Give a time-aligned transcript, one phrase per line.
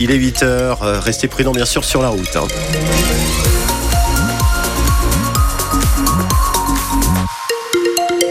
[0.00, 2.34] Il est 8h, restez prudents bien sûr sur la route.
[2.34, 2.48] hein.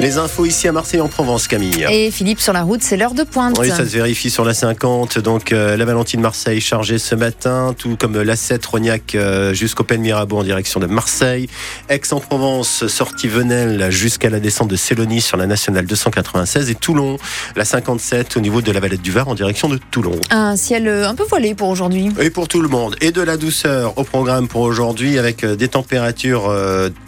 [0.03, 1.87] Les infos ici à Marseille en Provence, Camille.
[1.89, 3.57] Et Philippe, sur la route, c'est l'heure de pointe.
[3.57, 5.17] Oui, ça se vérifie sur la 50.
[5.19, 9.85] Donc, euh, la Valentine Marseille chargée ce matin, tout comme la 7 Rognac euh, jusqu'au
[9.85, 11.47] Pen Mirabeau en direction de Marseille.
[11.87, 16.69] Aix-en-Provence, sortie Venelle jusqu'à la descente de Célonie sur la nationale 296.
[16.69, 17.17] Et Toulon,
[17.55, 20.19] la 57 au niveau de la Valette du Var en direction de Toulon.
[20.31, 22.09] Un ciel euh, un peu voilé pour aujourd'hui.
[22.19, 22.97] Et pour tout le monde.
[22.99, 26.53] Et de la douceur au programme pour aujourd'hui avec des températures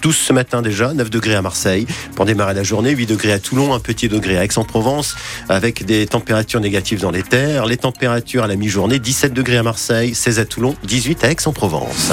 [0.02, 3.40] douces ce matin déjà, 9 degrés à Marseille pour démarrer la journée, 8 degrés à
[3.40, 5.16] Toulon, un petit degré à Aix-en-Provence
[5.50, 7.66] avec des températures négatives dans les terres.
[7.66, 12.12] Les températures à la mi-journée, 17 degrés à Marseille, 16 à Toulon, 18 à Aix-en-Provence.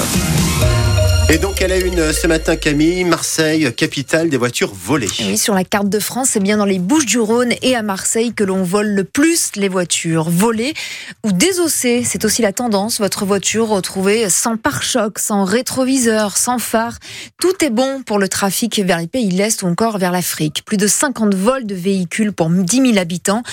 [1.29, 5.07] Et donc elle a une ce matin Camille, Marseille, capitale des voitures volées.
[5.19, 7.75] Et Oui, sur la carte de France, c'est bien dans les Bouches du Rhône et
[7.75, 10.29] à Marseille que l'on vole le plus les voitures.
[10.29, 10.73] Volées
[11.23, 12.99] ou désossées, c'est aussi la tendance.
[12.99, 16.99] Votre voiture retrouvée sans pare-choc, sans rétroviseur, sans phare.
[17.39, 20.63] Tout est bon pour le trafic vers les pays de l'Est ou encore vers l'Afrique.
[20.65, 23.43] Plus de 50 vols de véhicules pour 10 000 habitants.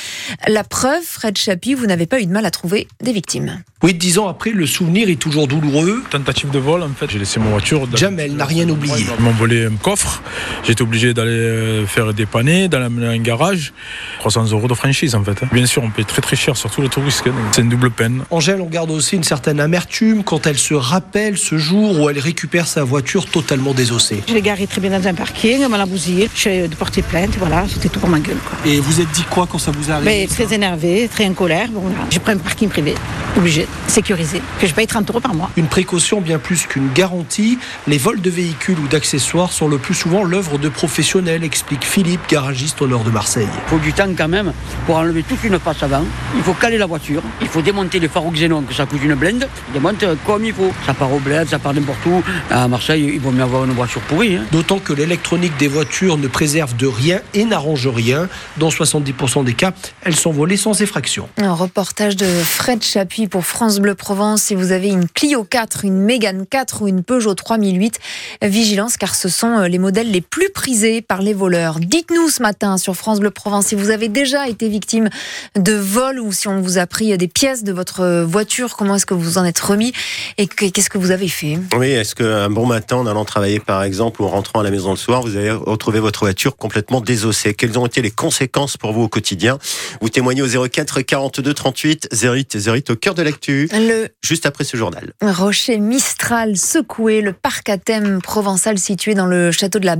[0.49, 3.63] La preuve, Fred Chapuis, vous n'avez pas eu de mal à trouver des victimes.
[3.83, 6.03] Oui, dix ans après, le souvenir est toujours douloureux.
[6.11, 7.97] Tentative de vol, en fait, j'ai laissé ma voiture.
[7.97, 8.95] Jamel n'a rien oublié.
[9.19, 10.23] Ils m'ont volé un coffre.
[10.71, 13.73] J'étais obligé d'aller euh, faire dépanner, d'aller amener à un garage.
[14.21, 15.33] 300 euros de franchise, en fait.
[15.43, 15.49] hein.
[15.53, 17.31] Bien sûr, on paye très très cher, surtout le tourisme.
[17.31, 17.49] hein.
[17.51, 18.23] C'est une double peine.
[18.31, 22.21] Angèle, on garde aussi une certaine amertume quand elle se rappelle ce jour où elle
[22.21, 24.23] récupère sa voiture totalement désossée.
[24.29, 26.31] Je l'ai garé très bien dans un parking, elle m'a bousillé.
[26.37, 28.37] Je suis de porter plainte, voilà, c'était tout pour ma gueule.
[28.49, 28.57] Quoi.
[28.71, 31.67] Et vous êtes dit quoi quand ça vous arrive Mais très énervée, très en colère.
[31.73, 31.97] Bon, voilà.
[32.11, 32.95] J'ai pris un parking privé,
[33.37, 35.51] obligé, sécurisé, que je paye 30 euros par mois.
[35.57, 37.59] Une précaution bien plus qu'une garantie.
[37.89, 42.21] Les vols de véhicules ou d'accessoires sont le plus souvent l'œuvre de professionnels, explique Philippe,
[42.29, 43.49] garagiste au nord de Marseille.
[43.67, 44.53] Il faut du temps quand même
[44.87, 46.05] pour enlever toute une passe avant.
[46.37, 47.23] Il faut caler la voiture.
[47.41, 49.49] Il faut démonter les phares xénon, que ça coûte une blinde.
[49.69, 50.73] Il démonte comme il faut.
[50.87, 52.23] Ça part au bled, ça part n'importe où.
[52.51, 54.37] À Marseille, il vaut mieux avoir une voiture pourrie.
[54.37, 54.45] hein.
[54.53, 58.29] D'autant que l'électronique des voitures ne préserve de rien et n'arrange rien.
[58.59, 61.29] Dans 70% des cas, elles sont volées sans effraction.
[61.39, 64.43] Un reportage de Fred Chapuis pour France Bleu Provence.
[64.43, 67.99] Si vous avez une Clio 4, une Mégane 4 ou une Peugeot 3008,
[68.43, 71.79] vigilance car ce sont euh, les modèles les plus prisés par les voleurs.
[71.81, 75.09] Dites-nous ce matin sur France Bleu Provence si vous avez déjà été victime
[75.57, 79.07] de vol ou si on vous a pris des pièces de votre voiture, comment est-ce
[79.07, 79.93] que vous en êtes remis
[80.39, 81.59] et que- qu'est-ce que vous avez fait?
[81.77, 84.71] Oui, est-ce qu'un bon matin, en allant travailler par exemple ou en rentrant à la
[84.71, 87.55] maison le soir, vous avez retrouvé votre voiture complètement désossée.
[87.55, 89.59] Quelles ont été les conséquences pour vous au quotidien?
[90.01, 94.65] Vous témoignez au 04 42 38 08 08 au cœur de l'actu, Le juste après
[94.65, 95.13] ce journal.
[95.23, 99.97] Rocher Mistral secoué, le parc à thème provençal situé dans le château de la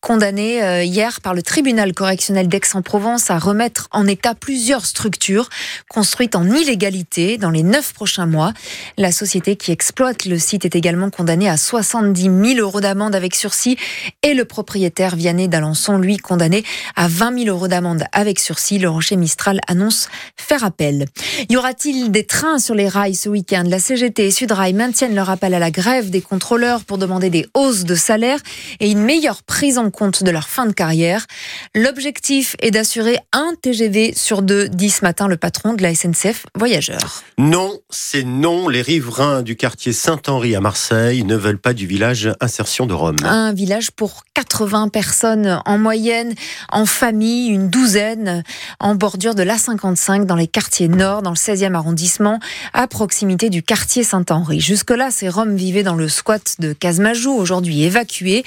[0.00, 5.48] Condamné euh, hier par le tribunal correctionnel d'Aix-en-Provence à remettre en état plusieurs structures
[5.88, 8.52] construites en illégalité dans les neuf prochains mois.
[8.96, 13.34] La société qui exploite le site est également condamnée à 70 000 euros d'amende avec
[13.34, 13.76] sursis
[14.22, 16.64] et le propriétaire Vianney d'Alençon, lui, condamné
[16.96, 18.78] à 20 000 euros d'amende avec sursis.
[18.78, 21.06] Le Rocher Mistral annonce faire appel.
[21.48, 23.64] Y aura-t-il des trains sur les rails ce week-end?
[23.66, 27.46] La CGT et Sudrail maintiennent leur appel à la grève des contrôleurs pour demander des
[27.54, 28.38] hausses de salaire
[28.80, 31.26] et une meilleure prise en compte de leur fin de carrière.
[31.74, 36.46] L'objectif est d'assurer un TGV sur deux, dit ce matin le patron de la SNCF
[36.56, 37.22] Voyageurs.
[37.38, 38.68] Non, c'est non.
[38.68, 43.16] Les riverains du quartier Saint-Henri à Marseille ne veulent pas du village Insertion de Rome.
[43.24, 46.34] Un village pour 80 personnes en moyenne,
[46.70, 48.42] en famille, une douzaine,
[48.80, 52.38] en bordure de l'A55 dans les quartiers nord, dans le 16e arrondissement,
[52.72, 54.60] à proximité du quartier Saint-Henri.
[54.60, 58.44] Jusque-là, ces Roms vivaient dans le squat de Casmajou, aujourd'hui évacués.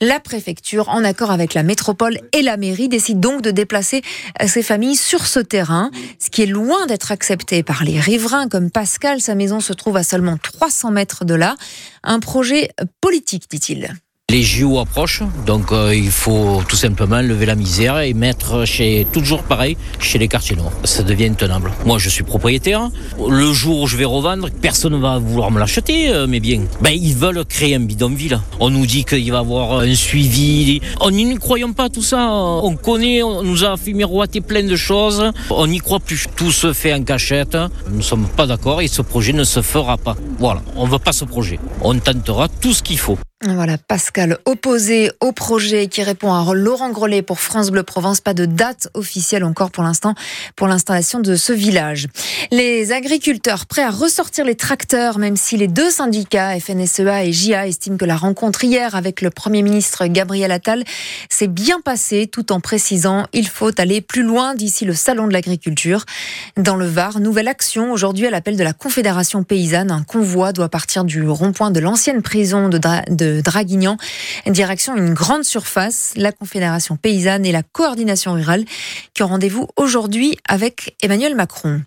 [0.00, 4.02] La préfecture, en accord avec la métropole et la mairie, décide donc de déplacer
[4.46, 8.70] ces familles sur ce terrain, ce qui est loin d'être accepté par les riverains comme
[8.70, 9.22] Pascal.
[9.22, 11.56] Sa maison se trouve à seulement 300 mètres de là.
[12.02, 12.68] Un projet
[13.00, 13.96] politique, dit-il.
[14.36, 19.06] Les JO approchent, donc euh, il faut tout simplement lever la misère et mettre chez
[19.10, 20.72] toujours pareil chez les quartiers nord.
[20.84, 21.72] Ça devient intenable.
[21.86, 22.90] Moi, je suis propriétaire.
[23.30, 26.60] Le jour où je vais revendre, personne ne va vouloir me l'acheter, euh, mes biens.
[26.82, 28.38] Ben, ils veulent créer un bidonville.
[28.60, 30.82] On nous dit qu'il va y avoir un suivi.
[31.00, 32.28] On n'y croyons pas tout ça.
[32.30, 35.32] On connaît, on nous a fait miroiter plein de choses.
[35.48, 36.26] On n'y croit plus.
[36.36, 37.56] Tout se fait en cachette.
[37.88, 40.14] Nous ne sommes pas d'accord et ce projet ne se fera pas.
[40.38, 41.58] Voilà, on ne veut pas ce projet.
[41.80, 43.16] On tentera tout ce qu'il faut.
[43.44, 48.22] Voilà, Pascal, opposé au projet qui répond à Laurent Grellet pour France Bleu Provence.
[48.22, 50.14] Pas de date officielle encore pour l'instant
[50.56, 52.06] pour l'installation de ce village.
[52.50, 57.68] Les agriculteurs prêts à ressortir les tracteurs, même si les deux syndicats, FNSEA et JA,
[57.68, 60.82] estiment que la rencontre hier avec le Premier ministre Gabriel Attal
[61.28, 65.34] s'est bien passée, tout en précisant il faut aller plus loin d'ici le salon de
[65.34, 66.06] l'agriculture.
[66.56, 69.90] Dans le Var, nouvelle action aujourd'hui à l'appel de la Confédération paysanne.
[69.90, 72.78] Un convoi doit partir du rond-point de l'ancienne prison de,
[73.10, 73.96] de Draguignan.
[74.46, 78.64] Direction une grande surface, la Confédération paysanne et la coordination rurale
[79.14, 81.82] qui ont rendez-vous aujourd'hui avec Emmanuel Macron.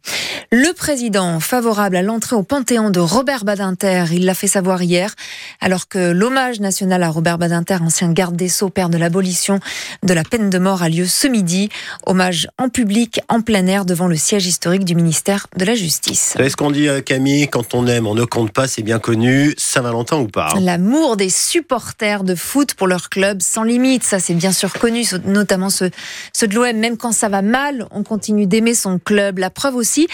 [0.52, 5.14] Le président favorable à l'entrée au Panthéon de Robert Badinter, il l'a fait savoir hier,
[5.62, 9.60] alors que l'hommage national à Robert Badinter, ancien garde des Sceaux, père de l'abolition
[10.02, 11.70] de la peine de mort, a lieu ce midi.
[12.08, 16.36] Hommage en public, en plein air, devant le siège historique du ministère de la Justice.
[16.40, 18.98] est ce qu'on dit, euh, Camille, quand on aime, on ne compte pas, c'est bien
[18.98, 19.54] connu.
[19.58, 24.34] Saint-Valentin ou pas L'amour des supporters de foot pour leur club sans limite, ça c'est
[24.34, 26.78] bien sûr connu, notamment ceux, de l'OM.
[26.78, 29.38] Même quand ça va mal, on continue d'aimer son club.
[29.38, 30.08] La preuve aussi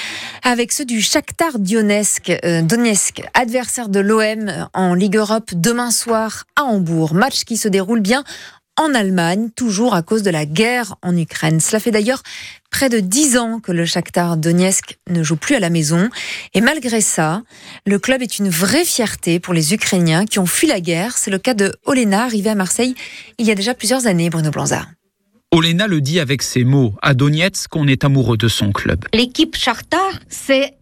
[0.44, 6.46] avec ceux du Shakhtar Donetsk, euh, Donetsk adversaire de l'OM en Ligue Europe demain soir
[6.56, 7.14] à Hambourg.
[7.14, 8.24] Match qui se déroule bien
[8.78, 11.60] en Allemagne, toujours à cause de la guerre en Ukraine.
[11.60, 12.24] Cela fait d'ailleurs
[12.70, 16.10] près de dix ans que le Shakhtar Donetsk ne joue plus à la maison.
[16.54, 17.44] Et malgré ça,
[17.86, 21.18] le club est une vraie fierté pour les Ukrainiens qui ont fui la guerre.
[21.18, 22.96] C'est le cas de Olena, arrivé à Marseille
[23.38, 24.88] il y a déjà plusieurs années, Bruno Blanzard.
[25.56, 26.94] Olena le dit avec ses mots.
[27.02, 29.06] À Donetsk, qu'on est amoureux de son club.
[29.14, 30.74] L'équipe Shakhtar, c'est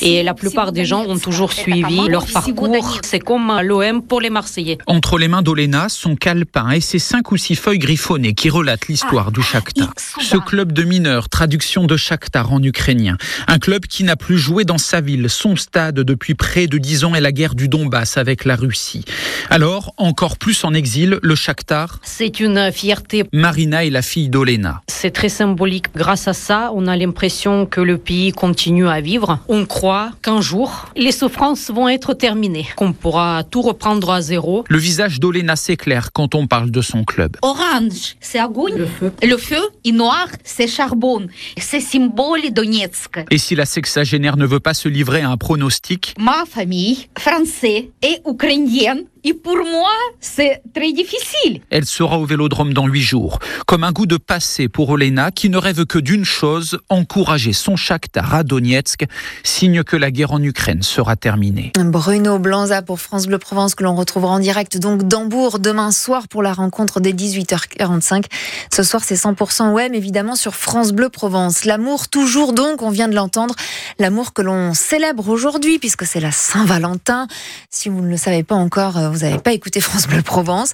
[0.00, 3.00] Et la plupart des gens ont toujours suivi leur parcours.
[3.02, 4.78] C'est comme l'OM pour les Marseillais.
[4.86, 8.86] Entre les mains d'Olena, son calepin et ses cinq ou six feuilles griffonnées qui relatent
[8.86, 9.92] l'histoire du Shakhtar.
[9.96, 13.16] Ce club de mineurs, traduction de Shakhtar en ukrainien.
[13.48, 17.02] Un club qui n'a plus joué dans sa ville, son stade depuis près de dix
[17.02, 19.04] ans et la guerre du Donbass avec la Russie.
[19.50, 21.98] Alors, encore plus en exil, le Shakhtar.
[22.04, 23.24] C'est une fierté.
[23.48, 24.82] Marina est la fille d'Olena.
[24.88, 25.86] C'est très symbolique.
[25.96, 29.38] Grâce à ça, on a l'impression que le pays continue à vivre.
[29.48, 34.64] On croit qu'un jour, les souffrances vont être terminées, qu'on pourra tout reprendre à zéro.
[34.68, 37.38] Le visage d'Olena s'éclaire quand on parle de son club.
[37.40, 38.74] Orange, c'est Agoun.
[38.76, 39.12] Le feu.
[39.22, 41.26] Le feu, et noir, c'est charbon.
[41.56, 43.24] C'est symbole Donetsk.
[43.30, 46.14] Et si la sexagénaire ne veut pas se livrer à un pronostic?
[46.18, 51.60] Ma famille, française et ukrainienne, et pour moi, c'est très difficile.
[51.70, 53.38] Elle sera au vélodrome dans huit jours.
[53.66, 57.76] Comme un goût de passé pour Olena, qui ne rêve que d'une chose, encourager son
[57.76, 59.06] Shakhtar à Donetsk,
[59.42, 61.72] signe que la guerre en Ukraine sera terminée.
[61.76, 66.28] Bruno Blanza pour France Bleu Provence, que l'on retrouvera en direct donc d'Hambourg demain soir
[66.28, 68.24] pour la rencontre des 18h45.
[68.72, 71.64] Ce soir, c'est 100% OM, évidemment, sur France Bleu Provence.
[71.64, 73.54] L'amour, toujours donc, on vient de l'entendre,
[73.98, 77.26] l'amour que l'on célèbre aujourd'hui, puisque c'est la Saint-Valentin.
[77.70, 80.72] Si vous ne le savez pas encore, euh, vous n'avez pas écouté France Bleu Provence.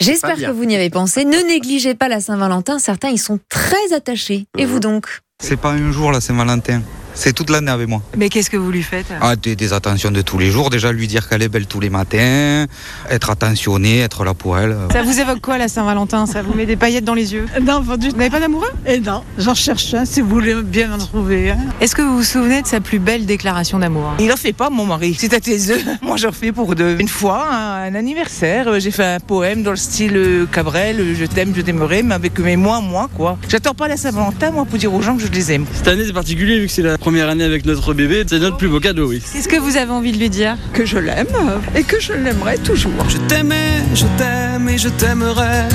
[0.00, 1.24] J'espère que vous n'y avez pensé.
[1.24, 2.78] Ne négligez pas la Saint-Valentin.
[2.78, 4.46] Certains y sont très attachés.
[4.58, 5.06] Et vous donc?
[5.42, 6.82] C'est pas un jour la Saint-Valentin.
[7.16, 8.02] C'est toute l'année avec moi.
[8.16, 10.68] Mais qu'est-ce que vous lui faites ah, des, attentions de tous les jours.
[10.68, 12.66] Déjà, lui dire qu'elle est belle tous les matins,
[13.10, 14.76] être attentionné, être là pour elle.
[14.92, 16.26] Ça vous évoque quoi la Saint-Valentin?
[16.26, 17.46] Ça vous met des paillettes dans les yeux?
[17.62, 18.70] Non, Vous n'avez pas d'amoureux?
[18.86, 21.52] Eh non, j'en cherche un si vous voulez bien en trouver.
[21.52, 21.58] Hein.
[21.80, 24.12] Est-ce que vous vous souvenez de sa plus belle déclaration d'amour?
[24.18, 25.16] Il en fait pas, mon mari.
[25.18, 25.84] C'est à tes œufs.
[26.02, 26.96] Moi, j'en fais pour deux.
[27.00, 31.24] Une fois, un, anniversaire, j'ai fait un poème dans le style euh, Cabrel, euh, je
[31.24, 33.38] t'aime, je t'aimerai, mais avec mes moi, moi, quoi.
[33.48, 35.64] J'attends pas la Saint-Valentin, moi, pour dire aux gens que je les aime.
[35.72, 38.56] Cette année, c'est particulier vu que c'est la première année avec notre bébé, c'est notre
[38.56, 39.22] plus beau cadeau, oui.
[39.32, 41.28] Qu'est-ce que vous avez envie de lui dire Que je l'aime
[41.76, 43.08] et que je l'aimerai toujours.
[43.08, 45.68] Je t'aimais, je t'aime et je t'aimerai.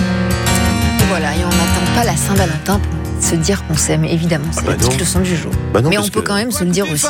[1.08, 4.44] Voilà, et on n'attend pas la Saint-Valentin pour se dire qu'on s'aime, évidemment.
[4.52, 5.54] C'est ah bah la petite leçon du jour.
[5.74, 7.08] Bah Mais on peut quand même se le dire aussi.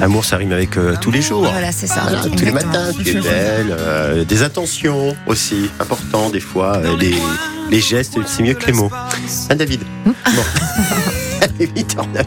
[0.00, 1.42] L'amour, ça rime avec euh, tous les jours.
[1.42, 2.08] Voilà, c'est ça.
[2.36, 3.76] tous les matins, tu es belle.
[3.78, 6.78] Euh, des attentions aussi, important des fois.
[6.78, 7.14] Euh, les,
[7.70, 8.90] les, gestes, c'est mieux que les mots.
[9.48, 10.10] Hein, David hmm.
[10.34, 10.42] Bon.
[11.60, 12.24] 8h09.